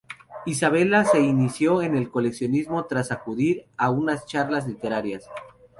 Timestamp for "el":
1.95-2.09